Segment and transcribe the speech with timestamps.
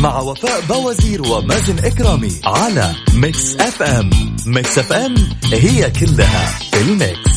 [0.00, 4.10] مع وفاء بوازير ومازن إكرامي على ميكس أف أم.
[4.46, 5.14] ميكس أف أم
[5.52, 7.36] هي كلها في ال mix.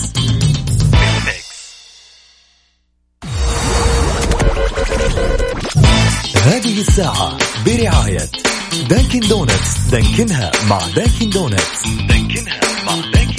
[6.36, 8.30] هذه الساعة برعاية
[8.90, 9.78] دانكن دونتس.
[9.92, 11.88] دانكنها مع دانكن دونتس.
[12.10, 13.39] دانكنها مع دانكن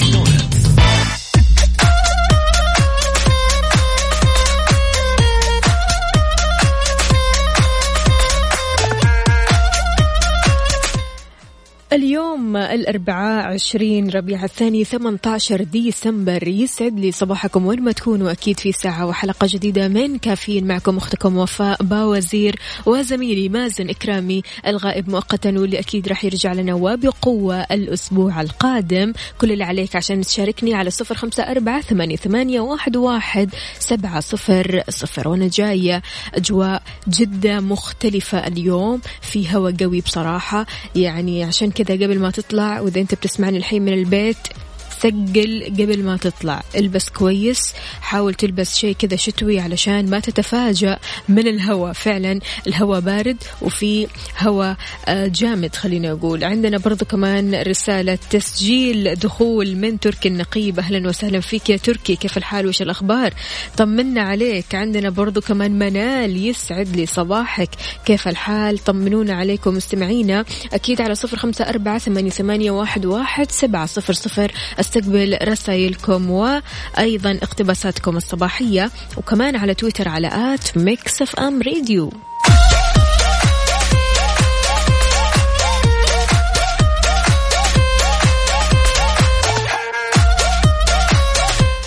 [12.71, 19.05] الأربعاء عشرين ربيع الثاني 18 ديسمبر يسعد لي صباحكم وين ما تكونوا أكيد في ساعة
[19.05, 22.55] وحلقة جديدة من كافيين معكم أختكم وفاء باوزير
[22.85, 29.63] وزميلي مازن إكرامي الغائب مؤقتا واللي أكيد راح يرجع لنا وبقوة الأسبوع القادم كل اللي
[29.63, 32.59] عليك عشان تشاركني على صفر خمسة أربعة ثمانية,
[32.95, 33.49] واحد,
[33.79, 36.01] سبعة صفر صفر وأنا جاية
[36.33, 43.01] أجواء جدا مختلفة اليوم في هواء قوي بصراحة يعني عشان كذا قبل ما تطلع وإذا
[43.01, 44.37] أنت بتسمعني الحين من البيت
[45.01, 46.63] ثقل قبل ما تطلع.
[46.75, 50.99] البس كويس حاول تلبس شيء كذا شتوي علشان ما تتفاجأ
[51.29, 51.93] من الهواء.
[51.93, 54.07] فعلا الهواء بارد وفي
[54.39, 56.43] هواء آه، جامد خلينا أقول.
[56.43, 60.79] عندنا برضو كمان رسالة تسجيل دخول من تركي النقيب.
[60.79, 63.33] أهلا وسهلا فيك يا تركي كيف الحال؟ وش الأخبار؟
[63.77, 64.75] طمنا عليك.
[64.75, 67.69] عندنا برضو كمان منال يسعد لي صباحك.
[68.05, 70.45] كيف الحال؟ طمنونا عليكم مستمعينا.
[70.73, 74.51] أكيد على صفر خمسة أربعة ثمانية واحد واحد سبعة صفر صفر.
[74.91, 82.11] استقبل رسائلكم وأيضا اقتباساتكم الصباحية وكمان على تويتر على at ميكس إف إم راديو.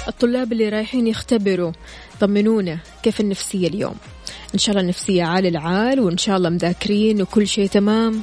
[0.09, 1.73] الطلاب اللي رايحين يختبروا
[2.21, 3.95] طمنونا كيف النفسية اليوم؟
[4.55, 8.23] إن شاء الله النفسية عال العال وإن شاء الله مذاكرين وكل شيء تمام.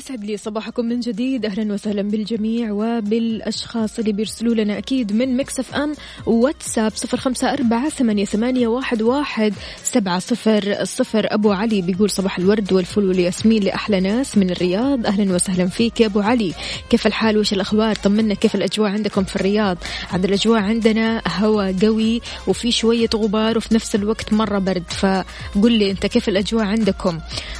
[0.00, 1.46] ويسعد لي صباحكم من جديد.
[1.46, 5.94] أهلا وسهلا بالجميع وبالأشخاص اللي بيرسلوا لنا أكيد من ميكس إف إم
[6.26, 11.26] واتساب صفر خمسة أربعة ثمانية, ثمانية واحد, واحد سبعة صفر صفر.
[11.34, 15.06] أبو علي بيقول صباح الورد والفل والياسمين لأحلى ناس من الرياض.
[15.06, 16.54] أهلا وسهلا فيك يا أبو علي.
[16.90, 18.34] كيف الحال؟ وش الأخبار؟ طمنا.
[18.34, 19.78] كيف الأجواء عندكم في الرياض؟
[20.10, 24.90] عاد الأجواء عندنا هواء قوي وفي شوية غبار وفي نفس الوقت مرة برد.
[24.90, 27.18] فقل لي أنت كيف الأجواء عندكم؟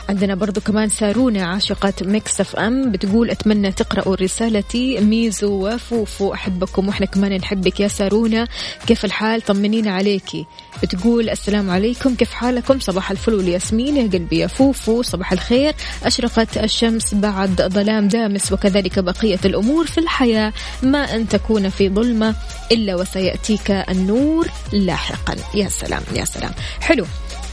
[0.08, 5.00] عندنا برضو كمان سارونا عاشقة ميكس اف ام بتقول أتمنى تقرأوا رسالتي.
[5.00, 8.48] ميزو وفوفو أحبكم وإحنا كمان نحبك يا سارونا.
[8.86, 10.46] كيف الحال؟ طمنينا عليكي.
[10.82, 15.74] بتقول السلام عليكم كيف حالكم؟ صباح الفل والياسمين يا قلبي يا فوفو صباح الخير.
[16.04, 20.52] أشرقت الشمس بعد ظلام دامس وكذلك بقية الأمور في الحياة.
[20.82, 22.34] ما أن تكون في ظلمة
[22.72, 25.36] إلا وسيأتيك النور لاحقا.
[25.54, 26.52] يا سلام يا سلام.
[26.80, 27.06] حلو.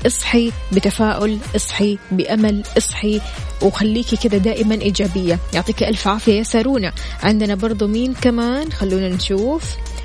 [0.05, 3.21] اصحي بتفاؤل اصحي بأمل اصحي
[3.61, 5.39] وخليكي كذا دائما إيجابية.
[5.53, 6.93] يعطيك ألف عافية يا سارونا.
[7.23, 9.63] عندنا برضو مين كمان؟ خلونا نشوف.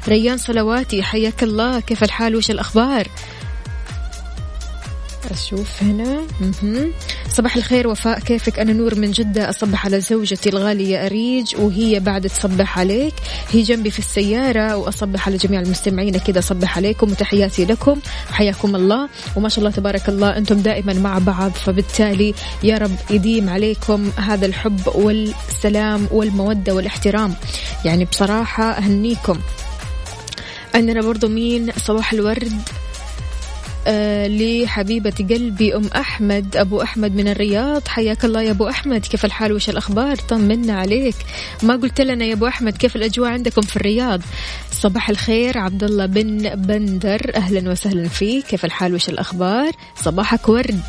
[0.08, 1.80] ريان صلواتي حياك الله.
[1.80, 3.08] كيف الحال؟ وش الأخبار؟
[5.30, 6.22] أشوف هنا.
[6.40, 6.92] مهم.
[7.32, 9.50] صباح الخير وفاء كيفك؟ أنا نور من جدة.
[9.50, 13.14] أصبح على زوجتي الغالية أريج وهي بعد تصبح عليك.
[13.50, 16.18] هي جنبي في السيارة وأصبح على جميع المستمعين.
[16.18, 18.00] كذا أصبح عليكم وتحياتي لكم.
[18.30, 19.08] حياكم الله.
[19.36, 21.50] وما شاء الله تبارك الله أنتم دائما مع بعض.
[21.50, 27.34] فبالتالي يا رب يديم عليكم هذا الحب والسلام والمودة والاحترام.
[27.84, 29.38] يعني بصراحة أهنيكم.
[30.74, 32.52] عندنا برضو مين؟ صباح الورد.
[34.26, 36.56] لحبيبة قلبي أم أحمد.
[36.56, 37.88] أبو أحمد من الرياض.
[37.88, 39.06] حياك الله يا أبو أحمد.
[39.06, 41.14] كيف الحال؟ وش الأخبار؟ طمنا عليك.
[41.62, 44.20] ما قلت لنا يا أبو أحمد كيف الأجواء عندكم في الرياض؟
[44.70, 47.32] صباح الخير عبد الله بن بندر.
[47.34, 48.46] أهلا وسهلا فيك.
[48.46, 50.82] كيف الحال؟ وش الأخبار؟ صباحك ورد.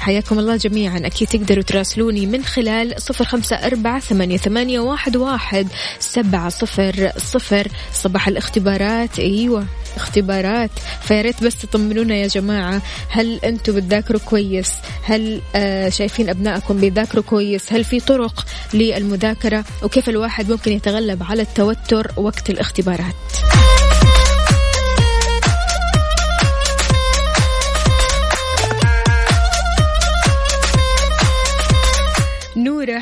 [0.00, 0.98] حياكم الله جميعا.
[0.98, 5.68] أكيد تقدروا تراسلوني من خلال صفر خمسة أربعة ثمانية, واحد
[5.98, 7.68] سبعة صفر صفر.
[7.94, 9.18] صباح الاختبارات.
[9.18, 9.66] أيوة
[9.96, 10.70] اختبارات.
[11.02, 12.82] فياريت بس تطمنونا يا جماعة.
[13.08, 14.70] هل أنتم بتذاكروا كويس؟
[15.02, 21.42] هل آه شايفين أبنائكم بيذاكروا كويس؟ هل في طرق للمذاكرة؟ وكيف الواحد ممكن يتغلب على
[21.42, 23.39] التوتر وقت الاختبارات؟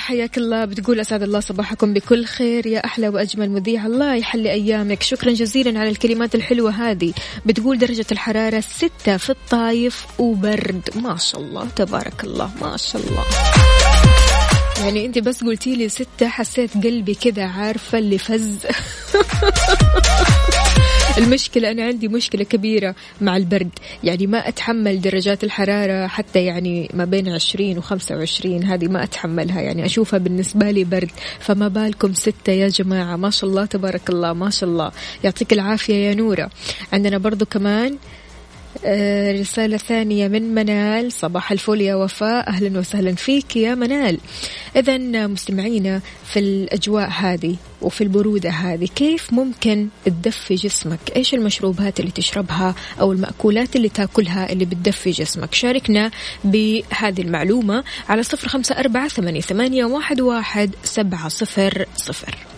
[0.09, 0.65] حياك الله.
[0.65, 2.67] بتقول أسعد الله صباحكم بكل خير.
[2.67, 3.87] يا أحلى وأجمل مذيع.
[3.87, 5.03] الله يحلي أيامك.
[5.03, 7.13] شكرا جزيلا على الكلمات الحلوة هذه.
[7.47, 10.91] بتقول درجة الحرارة ستة في الطايف وبرد.
[10.95, 11.69] ما شاء الله.
[11.77, 12.51] تبارك الله.
[12.61, 13.25] ما شاء الله.
[14.85, 18.59] يعني أنت بس قلتي لي ستة حسيت قلبي كذا عارفة اللي فز.
[21.19, 23.71] المشكلة أنا عندي مشكلة كبيرة مع البرد.
[24.05, 29.61] يعني ما أتحمل درجات الحرارة حتى يعني ما بين عشرين وخمسة وعشرين هذه ما أتحملها.
[29.61, 31.11] يعني أشوفها بالنسبة لي برد.
[31.41, 34.93] فما بالكم ستة يا جماعة ما شاء الله تبارك الله ما شاء الله.
[35.25, 36.51] يعطيك العافية يا نورة.
[36.93, 37.97] عندنا برضو كمان
[39.41, 41.13] رسالة ثانية من منال.
[41.13, 42.49] صباح الفل يا وفاء.
[42.49, 44.19] أهلا وسهلا فيك يا منال.
[44.77, 52.11] إذا مستمعينا في الأجواء هذه وفي البرودة هذه كيف ممكن تدفي جسمك؟ إيش المشروبات اللي
[52.11, 56.11] تشربها أو المأكولات اللي تاكلها اللي بتدفي جسمك؟ شاركنا
[56.45, 62.58] بهذه المعلومة على صفر خمسة أربعة ثمانية واحد واحد سبعة صفر صفر.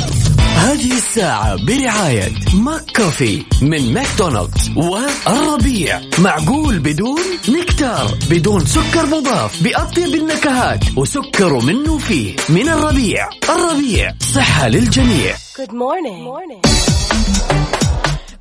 [0.61, 6.01] هذه الساعة برعاية ماك كوفي من ماكدونالدز والربيع.
[6.19, 9.63] معقول بدون نكتار بدون سكر مضاف.
[9.63, 12.35] بأطيب النكهات وسكر منه فيه.
[12.49, 13.29] من الربيع.
[13.49, 15.35] الربيع صحة للجميع.
[15.35, 16.23] Good morning.
[16.23, 16.80] Good morning.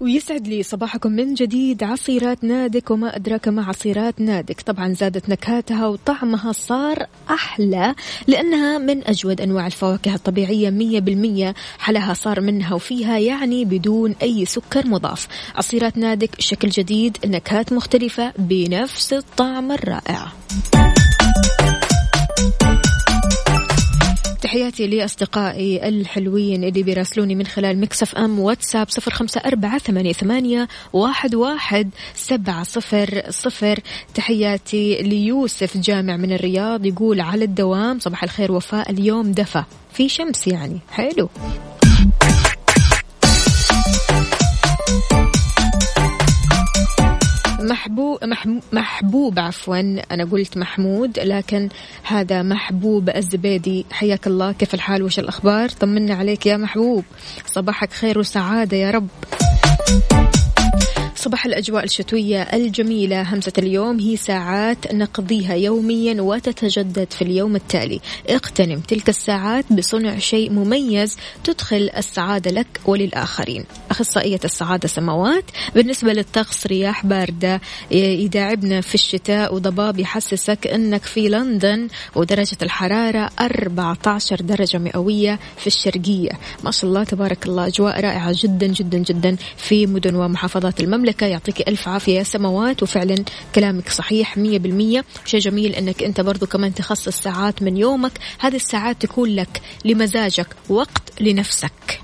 [0.01, 1.83] ويسعد لي صباحكم من جديد.
[1.85, 4.61] عصيرات نادك وما أدراك ما عصيرات نادك.
[4.61, 7.95] طبعا زادت نكهاتها وطعمها صار أحلى
[8.27, 11.55] لأنها من أجود أنواع الفواكه الطبيعية مية بالمية.
[11.79, 15.29] حلاها صار منها وفيها يعني بدون أي سكر مضاف.
[15.55, 20.33] عصيرات نادك شكل جديد نكهات مختلفة بنفس الطعم الرائع.
[24.51, 30.69] تحياتي لأصدقائي الحلوين اللي بيراسلوني من خلال مكسف أم واتساب صفر خمسة أربعة ثمانية, ثمانية
[30.93, 33.81] واحد, واحد سبعة صفر صفر.
[34.15, 40.47] تحياتي ليوسف جامع من الرياض يقول على الدوام صباح الخير وفاء اليوم دفى في شمس
[40.47, 40.79] يعني.
[40.91, 41.29] حلو.
[48.23, 49.77] محبوب محبوب عفوا
[50.11, 51.69] أنا قلت محمود لكن
[52.03, 53.87] هذا محبوب الزبيدي.
[53.91, 57.05] حياك الله كيف الحال؟ وش الأخبار؟ طمنا عليك يا محبوب.
[57.47, 59.09] صباحك خير وسعادة يا رب.
[61.21, 63.23] صباح الأجواء الشتوية الجميلة.
[63.23, 68.01] همسة اليوم هي ساعات نقضيها يوميا وتتجدد في اليوم التالي.
[68.31, 73.65] اغتنم تلك الساعات بصنع شيء مميز تدخل السعادة لك وللآخرين.
[73.91, 77.61] أخصائية السعادة سماوات بالنسبة للطقس رياح باردة
[77.91, 86.31] يداعبنا في الشتاء وضباب يحسسك أنك في لندن ودرجة الحرارة 14 درجة مئوية في الشرقية.
[86.65, 91.10] ما شاء الله تبارك الله أجواء رائعة جدا جدا جدا في مدن ومحافظات المملكة.
[91.11, 93.15] المملكة يعطيك ألف عافية يا سماوات وفعلا
[93.55, 95.05] كلامك صحيح مية بالمية.
[95.25, 98.13] شيء جميل أنك أنت برضو كمان تخصص ساعات من يومك.
[98.39, 102.01] هذه الساعات تكون لك لمزاجك وقت لنفسك.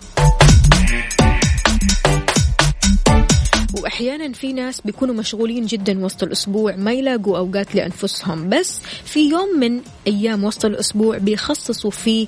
[3.82, 8.48] واحيانا في ناس بيكونوا مشغولين جدا وسط الأسبوع ما يلاقوا أوقات لأنفسهم.
[8.48, 12.26] بس في يوم من أيام وسط الأسبوع بيخصصوا فيه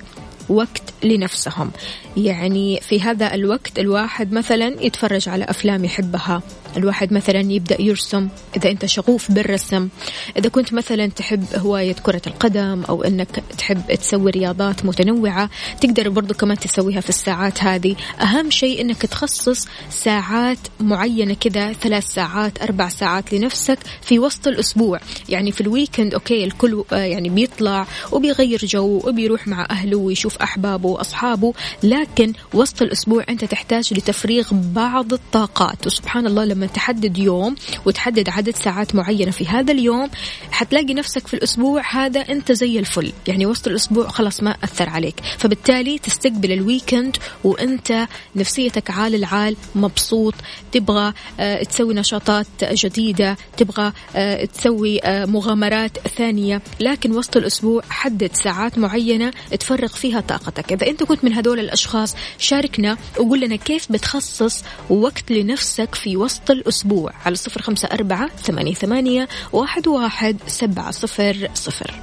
[0.49, 1.71] وقت لنفسهم.
[2.17, 6.41] يعني في هذا الوقت الواحد مثلا يتفرج على أفلام يحبها.
[6.77, 8.27] الواحد مثلا يبدأ يرسم
[8.57, 9.89] إذا أنت شغوف بالرسم.
[10.37, 15.49] إذا كنت مثلا تحب هواية كرة القدم أو أنك تحب تسوي رياضات متنوعة
[15.81, 17.95] تقدر برضو كمان تسويها في الساعات هذه.
[18.21, 24.99] أهم شيء أنك تخصص ساعات معينة كذا ثلاث ساعات أربع ساعات لنفسك في وسط الأسبوع.
[25.29, 30.37] يعني في ال weekend okay الكل آه، يعني بيطلع وبيغير جو وبيروح مع أهله ويشوف
[30.37, 30.88] أحبابه.
[30.89, 31.53] وأصحابه
[31.83, 35.87] لكن وسط الأسبوع أنت تحتاج لتفريغ بعض الطاقات.
[35.87, 37.55] وسبحان الله لما تحدد يوم
[37.85, 40.09] وتحدد عدد ساعات معينة في هذا اليوم
[40.51, 43.11] حتلاقي نفسك في الأسبوع هذا أنت زي الفل.
[43.27, 45.15] يعني وسط الأسبوع خلاص ما أثر عليك.
[45.37, 50.33] فبالتالي تستقبل ال weekend وأنت نفسيتك عال العال مبسوط
[50.71, 56.61] تبغى آه، تسوي نشاطات جديدة تبغى آه، تسوي آه، مغامرات ثانية.
[56.79, 60.73] لكن وسط الأسبوع حدد ساعات معينة تفرغ فيها طاقتك.
[60.81, 66.51] إذا أنت كنت من هدول الأشخاص شاركنا وقول لنا كيف بتخصص وقت لنفسك في وسط
[66.51, 71.93] الأسبوع على صفر خمسة أربعة ثمانية, ثمانية واحد, واحد سبعة صفر صفر.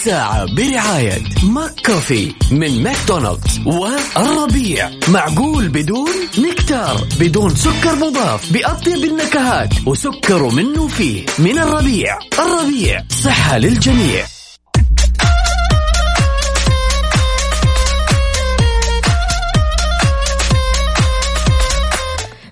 [0.00, 4.90] الساعة برعاية McCafé من ماكدونالدز والربيع.
[5.08, 12.18] معقول بدون نكتار بدون سكر مضاف بأطيب النكهات وسكره منه فيه من الربيع.
[12.38, 14.39] الربيع صحة للجميع.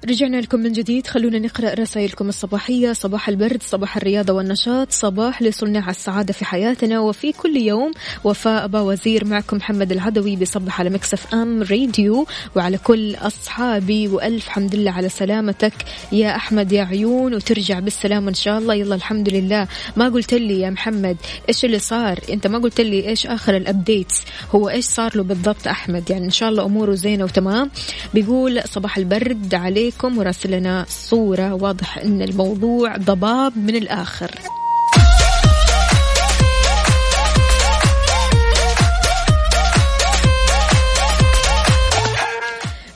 [0.09, 1.07] رجعنا لكم من جديد.
[1.07, 2.93] خلونا نقرأ رسائلكم الصباحية.
[2.93, 7.01] صباح البرد صباح الرياضة والنشاط صباح لصناع السعادة في حياتنا.
[7.01, 7.93] وفي كل يوم
[8.25, 12.27] وفاء باوزير معكم محمد العدوي بصبح على Mix FM Radio.
[12.57, 15.73] وعلى كل أصحابي وألف حمد لله على سلامتك.
[16.13, 18.75] يا أحمد يا عيون وترجع بالسلامة إن شاء الله.
[18.75, 19.69] يلا الحمد لله.
[19.97, 21.17] ما قلت لي يا محمد
[21.49, 24.23] إيش اللي صار؟ أنت ما قلت لي إيش آخر ال updates
[24.55, 27.71] هو إيش صار له بالضبط أحمد؟ يعني إن شاء الله أموره زينة وتمام.
[28.15, 34.31] بيقول صباح البرد عليك عليكم وراسل لنا صورة واضح أن الموضوع ضباب من الآخر.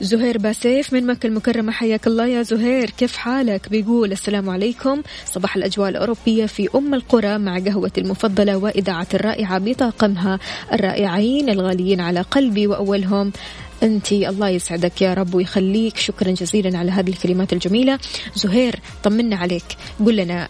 [0.00, 2.90] زهير باسيف من مكة المكرمة حياك الله يا زهير.
[2.90, 5.02] كيف حالك؟ بيقول السلام عليكم.
[5.26, 10.38] صباح الأجواء الأوروبية في أم القرى مع قهوة المفضلة وإذاعة الرائعة بطاقمها
[10.72, 13.32] الرائعين الغاليين على قلبي وأولهم
[13.82, 15.96] أنت الله يسعدك يا رب ويخليك.
[15.96, 17.98] شكرا جزيلا على هذه الكلمات الجميلة.
[18.34, 19.64] زهير طمنا عليك.
[20.06, 20.48] قل لنا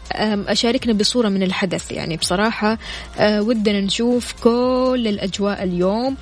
[0.48, 1.92] أشاركنا بصورة من الحدث.
[1.92, 2.78] يعني بصراحة
[3.18, 6.16] أه، ودنا نشوف كل الأجواء اليوم.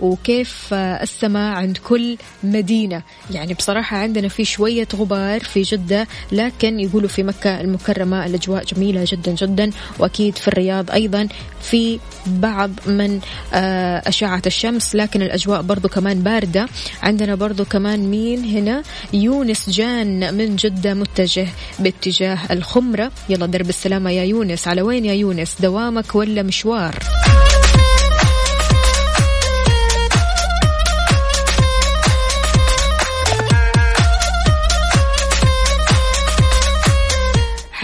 [0.00, 3.02] وكيف السماء عند كل مدينة.
[3.30, 9.04] يعني بصراحة عندنا في شوية غبار في جدة لكن يقولوا في مكة المكرمة الأجواء جميلة
[9.06, 9.70] جدا جدا.
[9.98, 11.28] وأكيد في الرياض أيضا
[11.62, 13.20] في بعض من
[13.54, 16.66] آه، أشعة الشمس لكن الأجواء برضو كمان باردة.
[17.02, 21.48] عندنا برضو كمان مين هنا؟ يونس جان من جدة متجه
[21.78, 23.12] باتجاه الخمرة.
[23.28, 24.68] يلا درب السلامة يا يونس.
[24.68, 27.15] على وين يا يونس؟ دوامك ولا مشوار؟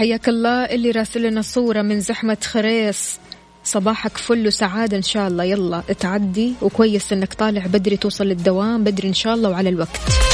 [0.03, 3.17] حياك الله اللي راسل لنا صورة من زحمة خريص.
[3.63, 5.43] صباحك فل وسعادة إن شاء الله.
[5.43, 10.32] يلا تعدي وكويس إنك طالع بدري توصل للدوام بدري إن شاء الله وعلى الوقت.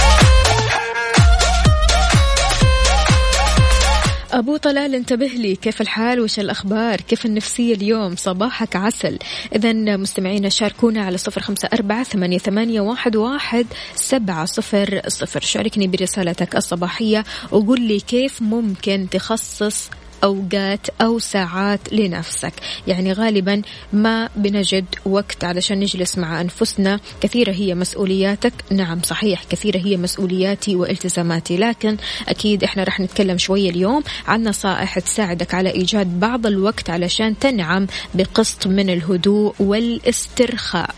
[4.32, 5.56] أبو طلال انتبه لي.
[5.56, 9.20] كيف الحال؟ وش الأخبار؟ كيف النفسية اليوم؟ صباحك عسل.
[9.56, 15.42] إذا مستمعينا شاركونا على صفر خمسة أربعة ثمانية, ثمانية واحد, واحد سبعة صفر صفر.
[15.42, 19.90] شاركني برسالتك الصباحية وقول لي كيف ممكن تخصص
[20.24, 22.54] أوقات أو ساعات لنفسك.
[22.88, 23.62] يعني غالبا
[23.94, 27.00] ما بنجد وقت علشان نجلس مع أنفسنا.
[27.22, 28.54] كثيرة هي مسؤولياتك.
[28.72, 31.58] نعم صحيح كثيرة هي مسؤولياتي والتزاماتي.
[31.58, 31.98] لكن
[32.28, 37.88] أكيد إحنا رح نتكلم شوية اليوم عن نصائح تساعدك على إيجاد بعض الوقت علشان تنعم
[38.14, 40.96] بقسط من الهدوء والاسترخاء.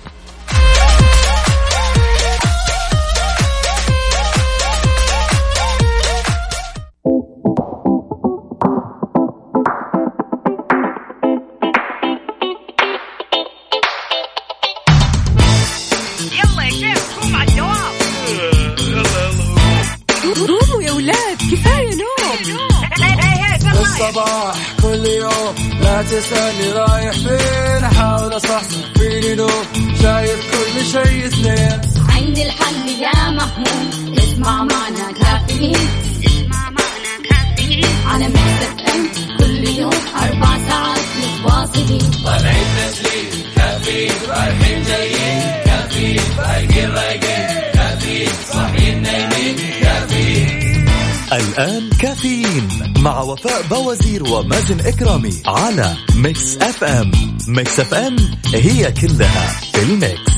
[53.01, 57.12] مع وفاء بوازير ومازن إكرامي على Mix FM
[57.48, 58.16] Mix FM
[58.53, 60.32] هي كلها في ال mix.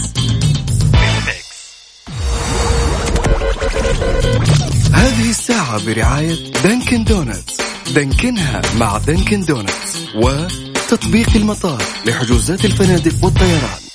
[4.93, 7.57] هذه الساعة برعاية Dunkin' Donuts.
[7.95, 13.92] دانكنها مع Dunkin' Donuts وتطبيق المطار لحجوزات الفنادق والطيران.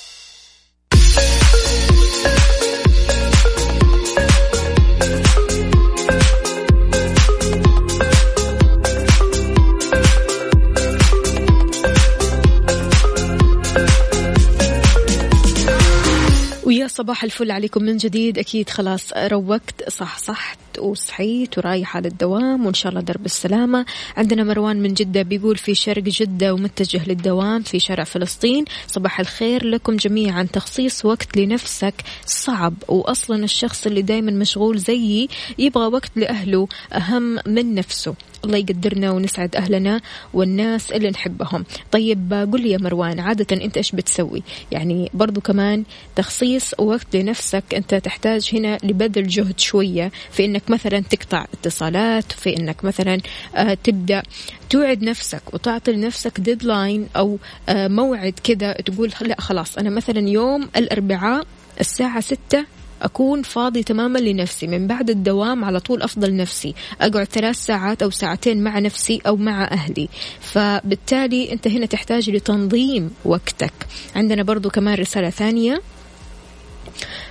[16.99, 18.37] صباح الفل عليكم من جديد.
[18.37, 19.89] أكيد خلاص روقت.
[19.89, 23.85] صح صحت وصحيت ورايحة للدوام وإن شاء الله درب السلامة.
[24.17, 28.65] عندنا مروان من جدة بيقول في شرق جدة ومتجه للدوام في شارع فلسطين.
[28.87, 30.43] صباح الخير لكم جميعا.
[30.43, 31.93] تخصيص وقت لنفسك
[32.25, 38.15] صعب وأصلا الشخص اللي دايما مشغول زيي يبغى وقت لأهله أهم من نفسه.
[38.45, 40.01] الله يقدرنا ونسعد أهلنا
[40.33, 41.65] والناس اللي نحبهم.
[41.91, 45.83] طيب قل لي يا مروان عادة أنت إيش بتسوي؟ يعني برضو كمان
[46.15, 52.57] تخصيص وقت لنفسك أنت تحتاج هنا لبذل جهد شوية في أنك مثلا تقطع اتصالات في
[52.57, 53.17] أنك مثلا
[53.55, 54.23] آه تبدأ
[54.69, 57.37] توعد نفسك وتعطي لنفسك ديدلاين أو
[57.69, 61.45] آه موعد كذا تقول لا خلاص أنا مثلا يوم الأربعاء
[61.79, 62.65] الساعة ستة
[63.01, 64.67] أكون فاضي تماما لنفسي.
[64.67, 66.75] من بعد الدوام على طول أفضل نفسي.
[67.01, 70.09] أقعد ثلاث ساعات أو ساعتين مع نفسي أو مع أهلي.
[70.39, 73.73] فبالتالي أنت هنا تحتاج لتنظيم وقتك.
[74.15, 75.81] عندنا برضو كمان رسالة ثانية.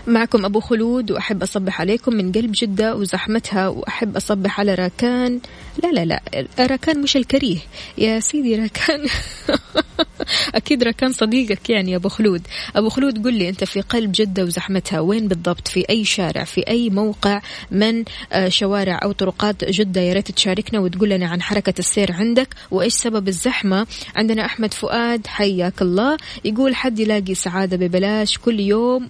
[0.07, 5.41] معكم أبو خلود وأحب أصبح عليكم من قلب جدة وزحمتها وأحب أصبح على راكان.
[5.83, 6.21] لا لا لا
[6.67, 7.59] راكان مش الكريه.
[7.99, 9.07] يا سيدي راكان.
[10.55, 12.43] أكيد راكان صديقك يعني يا أبو خلود.
[12.77, 16.61] أبو خلود قل لي أنت في قلب جدة وزحمتها وين بالضبط؟ في أي شارع في
[16.69, 17.41] أي موقع
[17.71, 22.55] من آه، شوارع أو طرقات جدة يا ريت تشاركنا وتقول لنا عن حركة السير عندك
[22.71, 26.17] وإيش سبب الزحمة؟ عندنا أحمد فؤاد حياك الله.
[26.45, 29.07] يقول حد يلاقي سعادة ببلاش كل يوم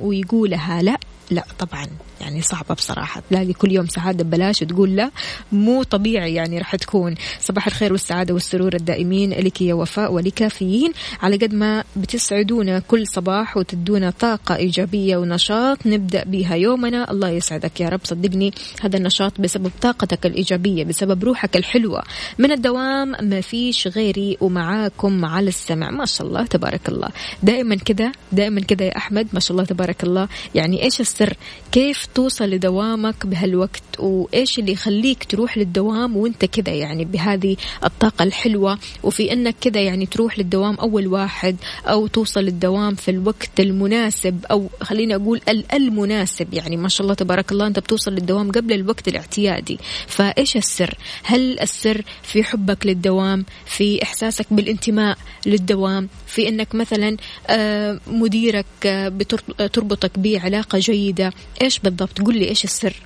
[0.48, 0.98] ويقولها لا
[1.30, 1.86] لا طبعا.
[2.20, 3.22] يعني صعبة بصراحة.
[3.30, 5.10] تلاقي كل يوم سعادة ببلاش وتقول لا
[5.52, 7.14] مو طبيعي يعني راح تكون.
[7.40, 10.92] صباح الخير والسعادة والسرور الدائمين لك يا وفاء ولكافيين.
[11.22, 17.10] على قد ما بتسعدونا كل صباح وتدونا طاقة إيجابية ونشاط نبدأ بها يومنا.
[17.10, 18.00] الله يسعدك يا رب.
[18.04, 22.02] صدقني هذا النشاط بسبب طاقتك الإيجابية بسبب روحك الحلوة.
[22.38, 25.90] من الدوام ما فيش غيري ومعاكم على السمع.
[25.90, 27.08] ما شاء الله تبارك الله.
[27.42, 29.28] دائما كذا دائما كذا يا أحمد.
[29.32, 30.28] ما شاء الله تبارك الله.
[30.54, 31.34] يعني إيش السر؟
[31.72, 38.78] كيف توصل لدوامك بهالوقت وإيش اللي يخليك تروح للدوام وإنت كذا يعني بهذه الطاقة الحلوة؟
[39.02, 44.68] وفي إنك كذا يعني تروح للدوام أول واحد أو توصل للدوام في الوقت المناسب أو
[44.80, 46.54] خليني أقول ال- المناسب.
[46.54, 49.78] يعني ما شاء الله تبارك الله أنت بتوصل للدوام قبل الوقت الاعتيادي.
[50.06, 57.16] فإيش السر؟ هل السر في حبك للدوام في إحساسك بالانتماء للدوام في إنك مثلا
[57.46, 62.96] آه، مديرك آه، بتر- تربطك بعلاقة جيدة؟ إيش بالضبط؟ قل لي إيش السر؟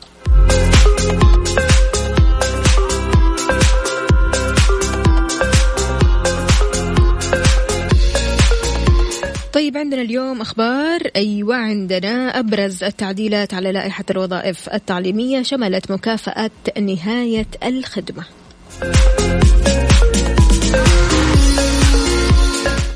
[9.52, 11.00] طيب عندنا اليوم أخبار.
[11.16, 16.50] أيوه عندنا أبرز التعديلات على لائحة الوظائف التعليمية شملت مكافأة
[16.80, 18.24] نهاية الخدمة.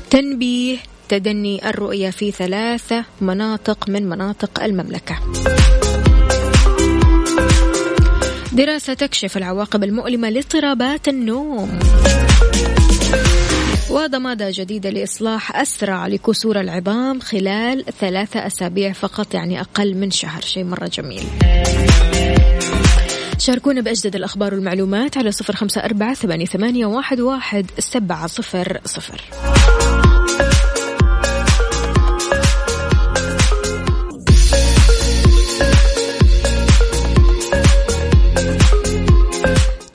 [0.09, 0.77] تنبيه
[1.09, 5.19] تدني الرؤية في ثلاثة مناطق من مناطق المملكة.
[8.57, 11.79] دراسة تكشف العواقب المؤلمة لاضطرابات النوم.
[13.89, 20.41] وضمادة جديدة لإصلاح أسرع لكسور العظام خلال ثلاثة أسابيع فقط يعني أقل من شهر.
[20.41, 21.23] شيء مرة جميل.
[23.39, 29.21] شاركونا بأجدد الأخبار والمعلومات على صفر خمسة أربعة ثمانية, واحد, واحد سبعة صفر صفر.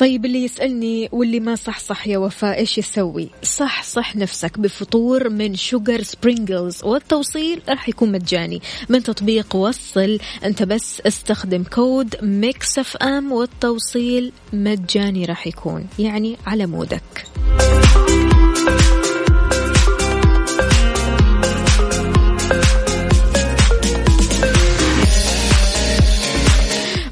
[0.03, 5.29] طيب اللي يسألني واللي ما صح صح يا وفاء إيش يسوي؟ صح صح نفسك بفطور
[5.29, 8.63] من Sugar Sprinkles والتوصيل راح يكون مجاني.
[8.89, 15.87] من تطبيق وصل أنت بس استخدم كود Mix FM والتوصيل مجاني راح يكون.
[15.99, 17.27] يعني على مودك.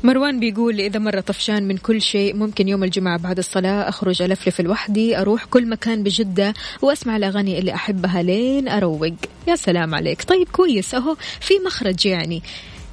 [0.04, 4.60] مروان بيقول إذا مرة طفشان من كل شيء ممكن يوم الجمعة بعد الصلاة أخرج ألفلف
[4.60, 9.12] لوحدي أروح كل مكان بجدة وأسمع الأغاني اللي أحبها لين أروق.
[9.48, 10.22] يا سلام عليك.
[10.22, 10.94] طيب كويس.
[10.94, 12.42] أهو في مخرج يعني.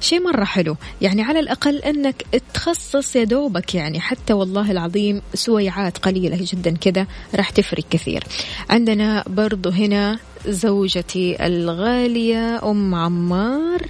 [0.00, 0.76] شيء مرة حلو.
[1.00, 4.00] يعني على الأقل أنك تخصص يا دوبك يعني.
[4.00, 8.24] حتى والله العظيم سويعات قليلة جدا كذا راح تفرق كثير.
[8.70, 13.86] عندنا برضو هنا زوجتي الغالية أم عمار.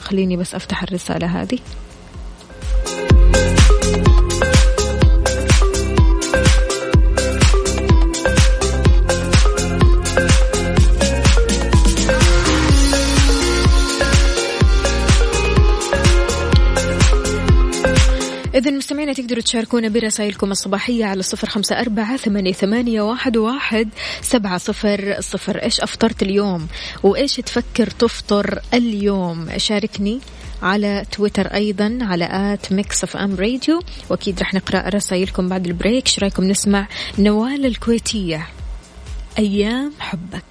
[0.00, 1.58] خليني بس أفتح الرسالة هذه.
[18.54, 22.16] إذا مستمعينا تقدروا تشاركونا برسائلكم الصباحية على صفر خمسة أربعة
[22.52, 23.00] ثمانية,
[23.36, 23.88] واحد
[24.22, 25.62] سبعة صفر صفر.
[25.62, 26.66] إيش أفطرت اليوم؟
[27.02, 30.20] وإيش تفكر تفطر اليوم؟ شاركني.
[30.62, 33.82] على تويتر أيضا على at Mix FM Radio.
[34.10, 36.08] وأكيد رح نقرأ رسائلكم بعد ال break.
[36.08, 38.46] شو رأيكم نسمع نوال الكويتية؟
[39.38, 40.49] أيام حبك.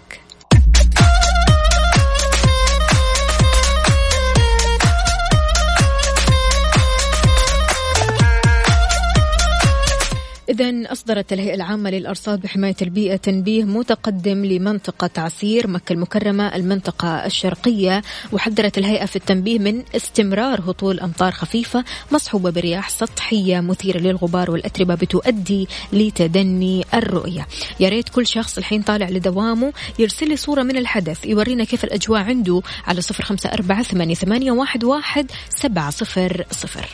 [10.59, 18.01] إذا أصدرت الهيئة العامة للأرصاد بحماية البيئة تنبيه متقدم لمنطقة عسير مكة المكرمة المنطقة الشرقية
[18.31, 24.95] وحذرت الهيئة في التنبيه من استمرار هطول أمطار خفيفة مصحوبة برياح سطحية مثيرة للغبار والأتربة
[24.95, 27.47] بتؤدي لتدني الرؤية.
[27.79, 31.25] يا ريت كل شخص الحين طالع لدوامه يرسل لي صورة من الحدث.
[31.25, 36.89] يورينا كيف الأجواء عنده على صفر خمسة أربعة ثمانية واحد سبعة صفر صفر.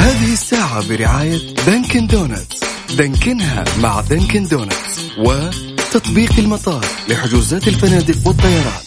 [0.00, 2.60] هذه الساعة برعاية Dunkin' Donuts
[2.98, 8.82] دانكنها مع Dunkin' Donuts وتطبيق المطار لحجوزات الفنادق والطيران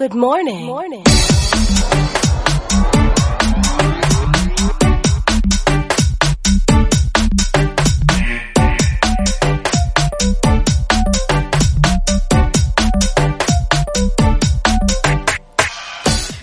[0.00, 0.66] Good morning.
[0.66, 1.81] Good morning.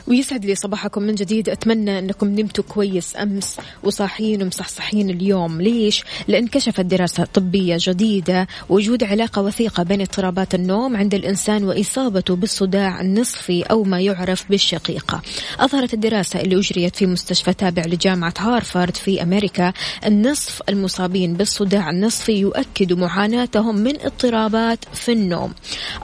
[0.10, 1.50] ويسعد لي صباحكم من جديد.
[1.50, 5.62] أتمنى أنكم نمتوا كويس أمس وصاحيين ومصحصحين اليوم.
[5.62, 12.36] ليش؟ لأن كشفت دراسة طبية جديدة وجود علاقة وثيقة بين اضطرابات النوم عند الإنسان وإصابته
[12.36, 15.22] بالصداع النصفي أو ما يعرف بالشقيقة.
[15.60, 19.74] أظهرت الدراسة اللي أجريت في مستشفى تابع لجامعة هارفارد في أمريكا.
[20.06, 25.54] النصف المصابين بالصداع النصفي يؤكد معاناتهم من اضطرابات في النوم.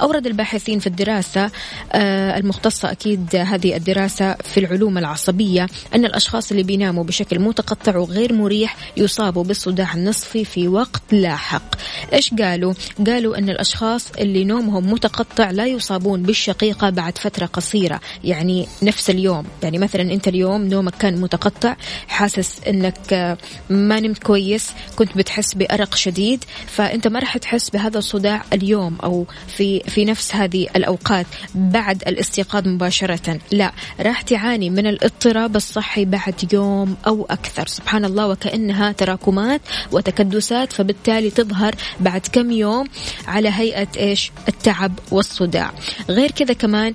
[0.01, 1.51] أورد الباحثين في الدراسة
[1.91, 7.97] آه، المختصة أكيد هذه الدراسة دراسة في العلوم العصبية أن الأشخاص اللي بيناموا بشكل متقطع
[7.97, 11.75] وغير مريح يصابوا بالصداع النصفي في وقت لاحق.
[12.13, 12.73] إيش قالوا؟
[13.07, 19.45] قالوا أن الأشخاص اللي نومهم متقطع لا يصابون بالشقيقة بعد فترة قصيرة يعني نفس اليوم.
[19.63, 21.75] يعني مثلا أنت اليوم نومك كان متقطع
[22.07, 23.37] حاسس أنك
[23.69, 29.25] ما نمت كويس كنت بتحس بأرق شديد فأنت ما راح تحس بهذا الصداع اليوم أو
[29.47, 33.39] في في نفس هذه الأوقات بعد الاستيقاظ مباشرة.
[33.51, 37.67] لا راح تعاني من الاضطراب الصحي بعد يوم أو أكثر.
[37.67, 42.87] سبحان الله وكأنها تراكمات وتكدسات فبالتالي تظهر بعد كم يوم
[43.27, 45.71] على هيئة إيش؟ التعب والصداع.
[46.09, 46.93] غير كذا كمان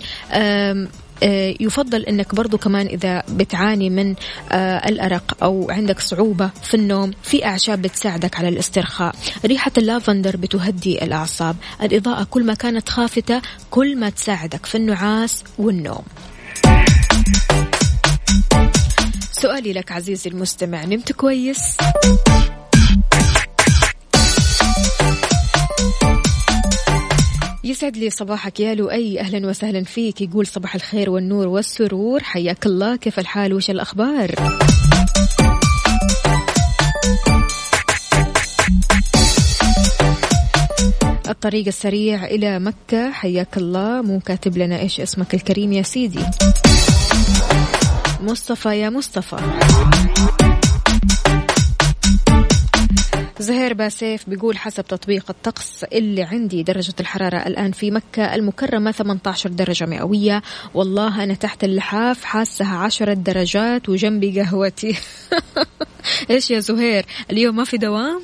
[1.23, 4.15] آه، يفضل إنك برضو كمان إذا بتعاني من
[4.53, 9.15] آه، الأرق أو عندك صعوبة في النوم في أعشاب بتساعدك على الاسترخاء.
[9.45, 11.57] ريحة اللافندر بتهدي الأعصاب.
[11.83, 16.05] الإضاءة كل ما كانت خافتة كل ما تساعدك في النعاس والنوم.
[19.33, 21.77] سؤالي لك عزيزي المستمع نمت كويس؟
[27.65, 29.21] يسعد لي صباحك يا لؤي.
[29.21, 30.21] أهلا وسهلا فيك.
[30.21, 32.23] يقول صباح الخير والنور والسرور.
[32.23, 32.97] حياك الله.
[32.97, 34.35] كيف الحال؟ وش الأخبار؟
[41.41, 43.11] الطريق السريع إلى مكة.
[43.11, 44.03] حياك الله.
[44.03, 46.25] مو كاتب لنا إيش اسمك الكريم يا سيدي.
[48.21, 49.37] مصطفى يا مصطفى.
[53.39, 59.51] زهير باسيف بيقول حسب تطبيق الطقس اللي عندي درجة الحرارة الآن في مكة المكرمة 18
[59.51, 60.43] درجة مئوية.
[60.75, 64.97] والله أنا تحت اللحاف حاسها 10 درجات وجنبي قهوتي.
[66.31, 68.23] إيش يا زهير؟ اليوم ما في دوام؟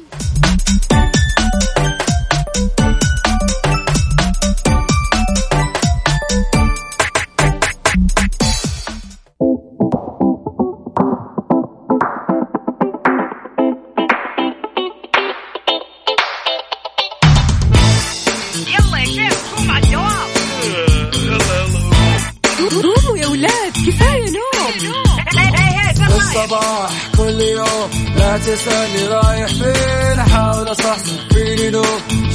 [28.47, 31.85] تسألني رايح فين؟ أحاول أصحصح فيني لو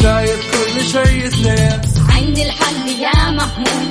[0.02, 1.82] شايف كل شيء اثنين.
[2.10, 3.91] عندي الحل يا محمود.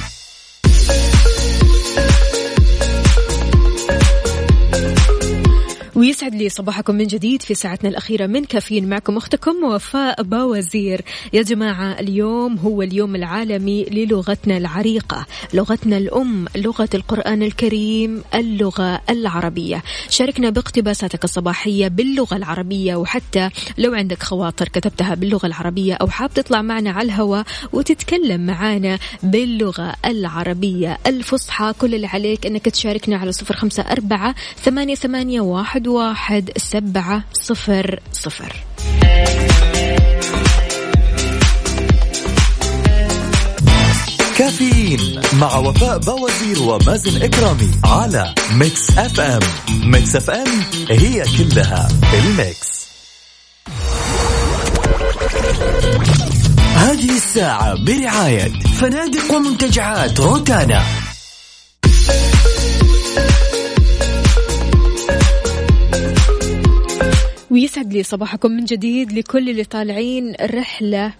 [6.01, 11.01] ويسعد لي صباحكم من جديد في ساعتنا الأخيرة من كافيين معكم أختكم وفاء باوزير
[11.33, 19.83] يا جماعة اليوم هو اليوم العالمي للغتنا العريقة لغتنا الأم لغة القرآن الكريم اللغة العربية.
[20.09, 26.61] شاركنا باقتباساتك الصباحية باللغة العربية وحتى لو عندك خواطر كتبتها باللغة العربية أو حاب تطلع
[26.61, 30.97] معنا على الهواء وتتكلم معنا باللغة العربية.
[31.07, 37.23] الفصحى كل اللي عليك أنك تشاركنا على صفر خمسة أربعة ثمانية, ثمانية واحد, واحد سبعة
[37.33, 38.55] صفر صفر.
[44.37, 49.39] كافيين مع وفاء بوازير ومازن إكرامي على Mix FM.
[49.69, 50.47] Mix FM
[50.89, 52.81] هي كلها ال mix.
[56.75, 60.81] هذه الساعة برعاية فنادق ومنتجعات روتانا.
[67.61, 71.13] ويسعد لي صباحكم من جديد لكل اللي طالعين رحلة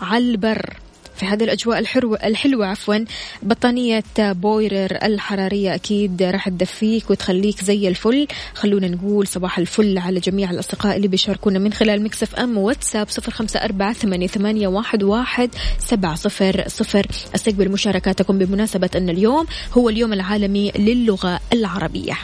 [0.00, 0.76] على البر
[1.16, 3.04] في هذه الأجواء الحلوة, الحلوة عفوا
[3.42, 8.26] بطانية بويرر الحرارية أكيد راح تدفيك وتخليك زي الفل.
[8.54, 13.32] خلونا نقول صباح الفل على جميع الأصدقاء اللي بيشاركونا من خلال مكسف أم واتساب صفر
[13.32, 14.68] خمسة أربعة ثمانية,
[15.02, 17.06] واحد سبعة صفر صفر.
[17.34, 22.18] أستقبل مشاركاتكم بمناسبة أن اليوم هو اليوم العالمي للغة العربية.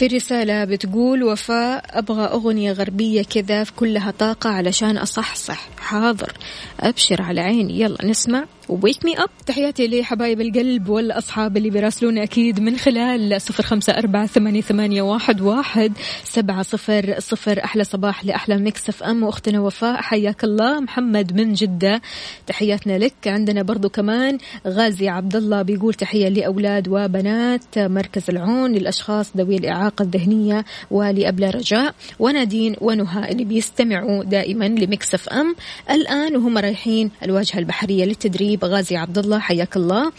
[0.00, 5.68] في رسالة بتقول وفاء أبغى أغنية غربية كذا كلها طاقة علشان أصحصح.
[5.78, 6.32] حاضر.
[6.80, 7.80] أبشر على عيني.
[7.80, 8.44] يلا نسمع.
[8.70, 14.26] Wake Me Up تحياتي لحبايب القلب والأصحاب اللي بيراسلونا أكيد من خلال صفر خمسة أربعة
[14.26, 15.92] ثمانية, ثمانية واحد, واحد
[16.24, 17.64] سبعة صفر صفر.
[17.64, 20.02] أحلى صباح لأحلى Mix FM وأختنا وفاء.
[20.02, 20.80] حياك الله.
[20.80, 22.00] محمد من جدة.
[22.46, 23.14] تحياتنا لك.
[23.26, 27.78] عندنا برضو كمان غازي عبد الله بيقول تحية لأولاد وبنات.
[27.78, 31.94] مركز العون للأشخاص ذوي الإعاقة الذهنية ولأبلة رجاء.
[32.18, 35.56] ونادين ونهاء اللي بيستمعوا دائما لمكسف أم
[35.90, 38.59] الآن وهم رايحين الواجهة البحرية للتدريب.
[38.64, 40.12] غازي عبد الله حياك الله.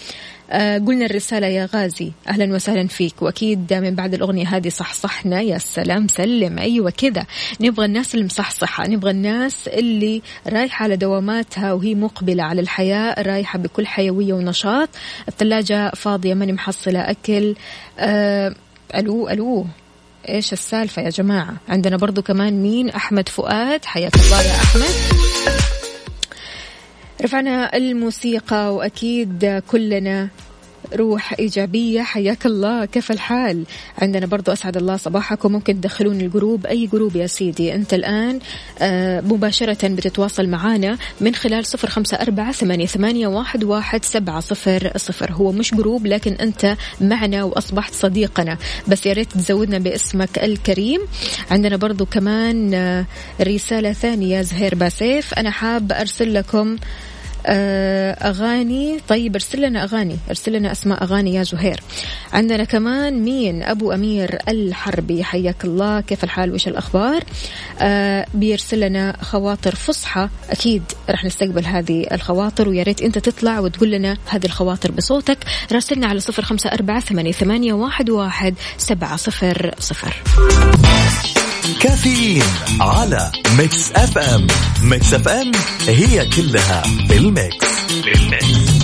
[0.51, 3.21] آه قلنا الرسالة يا غازي أهلا وسهلا فيك.
[3.21, 5.41] وأكيد من بعد الأغنية هذه صحصحنا.
[5.41, 6.57] يا سلام سلم.
[6.57, 7.25] أيوة كذا.
[7.61, 13.87] نبغى الناس المصحصحة نبغى الناس اللي رايحة على دواماتها وهي مقبلة على الحياة رايحة بكل
[13.87, 14.89] حيوية ونشاط.
[15.27, 17.55] الثلاجة فاضية ماني محصلة أكل.
[17.99, 18.55] آه
[18.95, 19.65] ألو ألو.
[20.29, 23.85] إيش السالفة يا جماعة؟ عندنا برضو كمان مين؟ أحمد فؤاد.
[23.85, 25.30] حياك الله يا أحمد.
[27.23, 30.29] رفعنا الموسيقى وأكيد كلنا
[30.95, 32.01] روح إيجابية.
[32.01, 32.85] حياك الله.
[32.85, 33.63] كيف الحال؟
[33.97, 36.65] عندنا برضو أسعد الله صباحكم ممكن تدخلون ال group.
[36.65, 38.39] أي group يا سيدي؟ أنت الآن
[38.79, 43.27] آه مباشرة بتتواصل معنا من خلال صفر خمسة أربعة ثمانية,
[43.63, 45.31] واحد سبعة صفر صفر.
[45.31, 48.57] هو مش group لكن أنت معنا وأصبحت صديقنا.
[48.87, 51.01] بس يا ريت تزودنا باسمك الكريم.
[51.51, 53.05] عندنا برضو كمان آه
[53.41, 55.33] رسالة ثانية زهير باسيف.
[55.33, 56.77] أنا حاب أرسل لكم
[57.45, 58.99] أغاني.
[59.07, 60.17] طيب ارسل لنا أغاني.
[60.29, 61.79] ارسل لنا أسماء أغاني يا زهير.
[62.33, 65.23] عندنا كمان مين؟ أبو أمير الحربي.
[65.23, 66.01] حياك الله.
[66.01, 67.23] كيف الحال؟ وش الأخبار؟
[67.79, 70.29] آه بيرسل لنا خواطر فصحى.
[70.49, 75.37] أكيد رح نستقبل هذه الخواطر ويا ريت أنت تطلع وتقول لنا هذه الخواطر بصوتك.
[75.71, 80.13] راسلنا على صفر خمسة أربعة ثمانية, واحد سبعة صفر صفر.
[81.81, 82.43] كافيين
[82.79, 84.47] على Mix FM
[84.83, 85.51] Mix FM
[85.87, 87.65] هي كلها في ال mix
[88.03, 88.81] في ال mix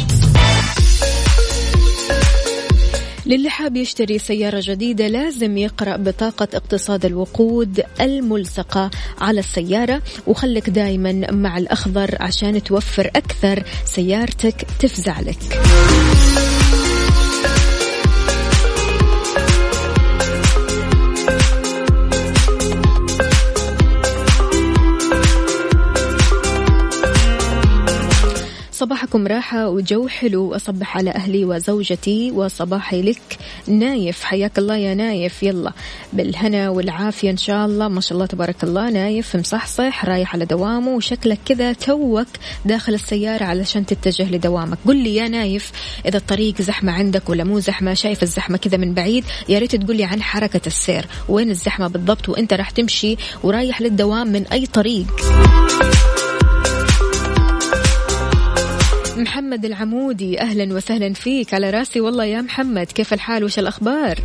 [3.27, 10.01] للي حاب يشتري سيارة جديدة لازم يقرأ بطاقة اقتصاد الوقود الملصقة على السيارة.
[10.27, 15.39] وخلك دايما مع الأخضر عشان توفر أكثر سيارتك تفزع لك.
[28.77, 33.37] صباحكم راحة وجو حلو أصبح على أهلي وزوجتي وصباحي لك
[33.67, 34.23] نايف.
[34.23, 35.43] حياك الله يا نايف.
[35.43, 35.73] يلا
[36.13, 37.87] بالهنا والعافية إن شاء الله.
[37.87, 38.89] ما شاء الله تبارك الله.
[38.89, 42.27] نايف مصحصح رايح على دوامه وشكلك كذا توك
[42.65, 44.77] داخل السيارة علشان تتجه لدوامك.
[44.87, 45.71] قل لي يا نايف
[46.05, 49.97] إذا الطريق زحمة عندك ولا مو زحمة؟ شايف الزحمة كذا من بعيد؟ يا ريت تقول
[49.97, 51.05] لي عن حركة السير.
[51.29, 55.07] وين الزحمة بالضبط؟ وإنت راح تمشي ورايح للدوام من أي طريق؟
[59.17, 61.53] محمد العمودي أهلا وسهلا فيك.
[61.53, 64.19] على رأسي والله يا محمد كيف الحال؟ وش الأخبار؟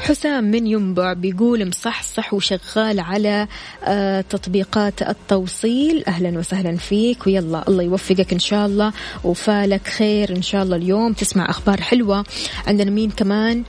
[0.00, 3.48] حسام من ينبع بيقول مصحصح وشغال على
[3.84, 6.04] آه، تطبيقات التوصيل.
[6.08, 8.92] أهلا وسهلا فيك ويلا الله يوفقك إن شاء الله
[9.24, 11.12] وفالك خير إن شاء الله اليوم.
[11.12, 12.24] تسمع أخبار حلوة
[12.66, 13.62] عندنا مين كمان؟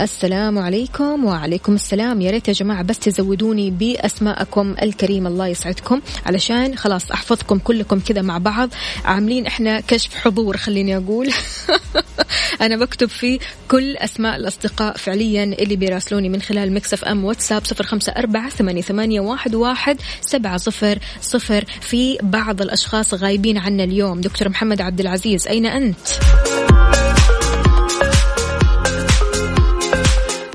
[0.00, 2.20] السلام عليكم وعليكم السلام.
[2.20, 6.00] يا ريت يا جماعة بس تزودوني بأسماءكم الكريمة الله يسعدكم.
[6.26, 8.70] علشان خلاص أحفظكم كلكم كذا مع بعض.
[9.04, 11.30] عاملين إحنا كشف حضور خليني أقول.
[12.60, 13.38] أنا بكتب فيه
[13.68, 18.82] كل أسماء الأصدقاء فعليا اللي بيراسلوني من خلال مكسف أم واتساب صفر خمسة أربعة ثمانية,
[18.82, 24.20] ثمانية واحد, واحد سبعة صفر صفر في بعض الأشخاص غايبين عنا اليوم.
[24.20, 25.96] دكتور محمد عبد العزيز أين أنت؟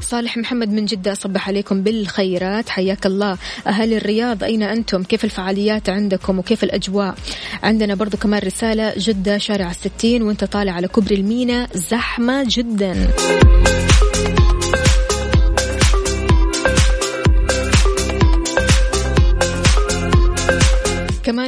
[0.01, 2.69] صالح محمد من جدة أصبح عليكم بالخيرات.
[2.69, 3.37] حياك الله.
[3.67, 7.15] أهل الرياض أين أنتم؟ كيف الفعاليات عندكم وكيف الأجواء؟
[7.63, 13.07] عندنا برضو كمان رسالة جدة شارع الستين وانت طالع على كبر المينا زحمة جدا.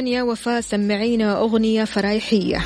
[0.08, 2.64] يا وفاء سمعينا أغنية فرايحية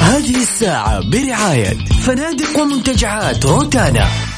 [0.00, 1.74] هذه الساعة برعاية
[2.06, 4.31] فنادق ومنتجعات روتانا.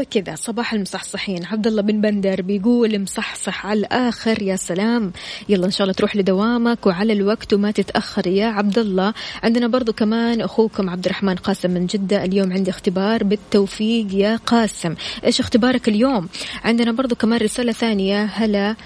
[0.00, 1.44] أيوه كذا صباح المصحصحين.
[1.44, 5.12] عبد الله بن بندر بيقول مصحصح على الآخر يا سلام
[5.48, 9.92] يلا إن شاء الله تروح لدوامك وعلى الوقت وما تتأخر يا عبد الله عندنا برضو
[9.92, 14.94] كمان أخوكم عبد الرحمن قاسم من جدة اليوم عندي اختبار بالتوفيق يا قاسم.
[15.24, 16.28] إيش اختبارك اليوم؟
[16.64, 18.24] عندنا برضو كمان رسالة ثانية.
[18.24, 18.76] هلا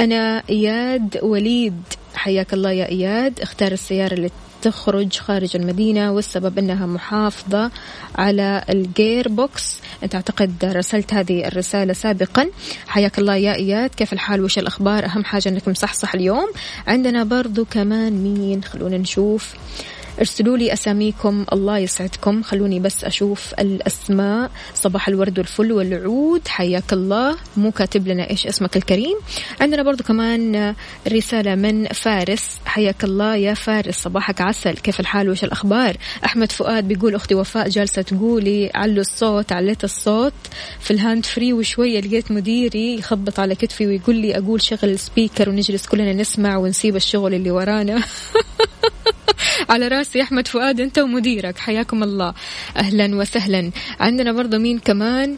[0.00, 1.82] أنا إياد وليد.
[2.14, 4.30] حياك الله يا إياد اختار السيارة اللي
[4.62, 7.70] تخرج خارج المدينة والسبب أنها محافظة
[8.14, 12.50] على الجير بوكس أنت أعتقد رسلت هذه الرسالة سابقا.
[12.86, 13.90] حياك الله يا إياد.
[13.90, 16.48] كيف الحال؟ وش الأخبار؟ أهم حاجة أنك مصحصح اليوم.
[16.86, 19.54] عندنا برضو كمان مين؟ خلونا نشوف.
[20.18, 22.42] ارسلوا لي أساميكم الله يسعدكم.
[22.42, 24.50] خلوني بس أشوف الأسماء.
[24.74, 27.36] صباح الورد والفل والعود حياك الله.
[27.56, 29.16] مو كاتب لنا إيش اسمك الكريم.
[29.60, 30.74] عندنا برضو كمان
[31.08, 32.60] رسالة من فارس.
[32.66, 34.74] حياك الله يا فارس صباحك عسل.
[34.74, 40.32] كيف الحال؟ وش الأخبار؟ أحمد فؤاد بيقول أختي وفاء جالسة تقولي علوا الصوت عليت الصوت.
[40.80, 44.97] في ال hand free وشوية لقيت مديري يخبط على كتفي ويقول لي أقول شغل ال
[44.97, 48.02] speaker ونجلس كلنا نسمع ونسيب الشغل اللي ورانا.
[49.68, 51.58] على راسي أحمد فؤاد أنت ومديرك.
[51.58, 52.34] حياكم الله.
[52.76, 53.70] أهلا وسهلا.
[54.00, 55.36] عندنا برضه مين كمان؟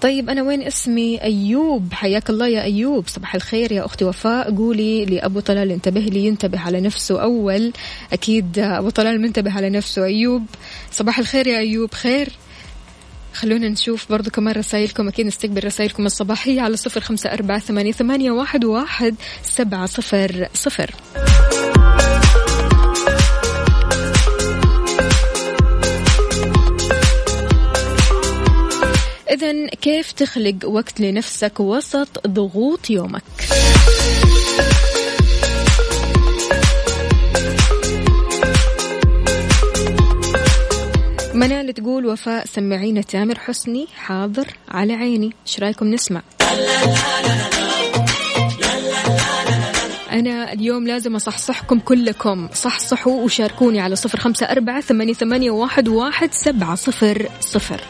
[0.00, 1.92] طيب أنا وين اسمي؟ أيوب.
[1.92, 3.08] حياك الله يا أيوب.
[3.08, 4.56] صباح الخير يا أختي وفاء.
[4.56, 7.72] قولي لأبو طلال انتبه لي ينتبه على نفسه أول.
[8.12, 10.04] أكيد أبو طلال منتبه على نفسه.
[10.04, 10.46] أيوب
[10.90, 11.94] صباح الخير يا أيوب.
[11.94, 12.28] خير؟
[13.34, 15.08] خلونا نشوف برضو كمان رسائلكم.
[15.08, 20.90] أكيد نستقبل رسائلكم الصباحية على صفر خمسة أربعة ثمانية, واحد سبعة صفر صفر.
[29.34, 33.22] إذا كيف تخلق وقت لنفسك وسط ضغوط يومك؟
[41.34, 45.32] منال تقول وفاء سمعينا تامر حسني حاضر على عيني.
[45.46, 46.22] إيش رأيكم نسمع؟
[50.12, 52.48] أنا اليوم لازم أصحصحكم كلكم.
[52.54, 57.80] صحصحوا وشاركوني على صفر خمسة أربعة ثمانية, واحد, واحد سبعة صفر صفر.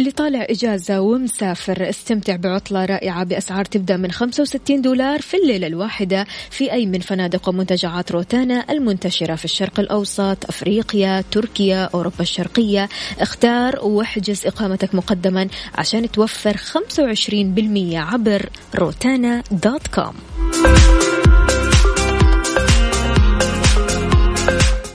[0.00, 6.26] اللي طالع إجازة ومسافر استمتع بعطلة رائعة بأسعار تبدأ من 65 دولار في الليلة الواحدة
[6.50, 12.88] في أي من فنادق ومنتجعات روتانا المنتشرة في الشرق الأوسط أفريقيا تركيا أوروبا الشرقية.
[13.20, 20.14] اختار واحجز إقامتك مقدما عشان توفر 25% عبر روتانا dot com.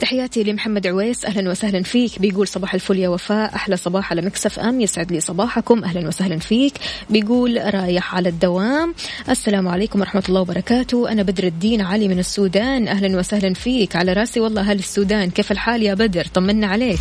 [0.06, 1.24] تحياتي لمحمد عويس.
[1.24, 2.18] أهلا وسهلا فيك.
[2.18, 3.54] بيقول صباح الفل يا وفاء.
[3.54, 4.80] أحلى صباح على Mix FM.
[4.80, 5.84] يسعد لي صباحكم.
[5.84, 6.72] أهلا وسهلا فيك.
[7.10, 8.94] بيقول رايح على الدوام.
[9.28, 11.12] السلام عليكم ورحمة الله وبركاته.
[11.12, 12.88] أنا بدر الدين علي من السودان.
[12.88, 13.96] أهلا وسهلا فيك.
[13.96, 15.30] على رأسي والله أهل السودان.
[15.30, 16.98] كيف الحال يا بدر؟ طمنا عليك.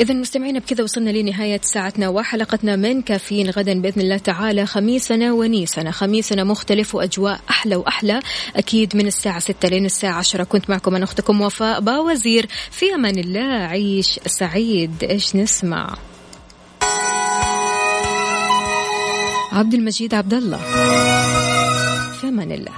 [0.00, 4.66] إذا مستمعينا بكذا وصلنا لنهاية ساعتنا وحلقتنا من كافيين غدا بإذن الله تعالى.
[4.66, 5.90] خميسنا ونيسنا.
[5.90, 8.20] خميسنا مختلف وأجواء أحلى وأحلى.
[8.56, 10.44] أكيد من الساعة ستة لين الساعة عشرة.
[10.44, 12.48] كنت معكم أنا أختكم وفاء باوزير.
[12.70, 13.66] في أمان الله.
[13.66, 15.04] عيش سعيد.
[15.04, 15.96] إيش نسمع؟
[19.52, 20.58] عبد المجيد عبد الله.
[22.20, 22.74] في أمان الله.